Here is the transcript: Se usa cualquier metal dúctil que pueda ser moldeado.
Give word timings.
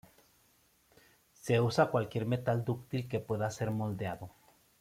Se 1.33 1.61
usa 1.61 1.91
cualquier 1.91 2.25
metal 2.25 2.65
dúctil 2.65 3.07
que 3.07 3.19
pueda 3.19 3.51
ser 3.51 3.69
moldeado. 3.69 4.31